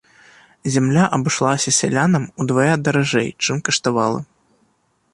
Зямля 0.75 1.05
абышлася 1.17 1.75
сялянам 1.79 2.23
удвая 2.45 2.75
даражэй, 2.87 3.29
чым 3.45 3.57
каштавала. 3.69 4.21